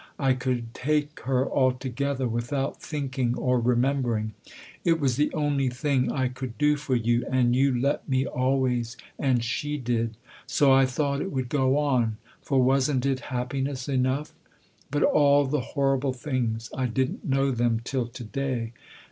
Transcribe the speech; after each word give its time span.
I 0.17 0.33
could 0.33 0.73
take 0.73 1.19
her 1.25 1.47
altogether, 1.47 2.27
without 2.27 2.81
thinking 2.81 3.35
or 3.35 3.59
remembering. 3.59 4.33
It 4.83 4.99
was 4.99 5.15
the 5.15 5.31
only 5.31 5.69
thing 5.69 6.11
I 6.11 6.27
could 6.27 6.57
do 6.57 6.75
for 6.75 6.95
you, 6.95 7.23
and 7.29 7.55
you 7.55 7.79
let 7.79 8.09
me, 8.09 8.25
always, 8.25 8.97
and 9.19 9.43
she 9.43 9.77
did. 9.77 10.17
So 10.47 10.71
I 10.73 10.87
thought 10.87 11.21
it 11.21 11.31
would 11.31 11.49
go 11.49 11.77
on, 11.77 12.17
for 12.41 12.63
wasn't 12.63 13.05
it 13.05 13.19
happiness 13.29 13.87
enough? 13.87 14.33
But 14.89 15.03
all 15.03 15.45
the 15.45 15.61
horrible 15.61 16.13
things 16.13 16.71
I 16.75 16.87
didn't 16.87 17.23
know 17.29 17.51
them 17.51 17.79
till 17.83 18.07
to 18.07 18.23
day 18.23 18.73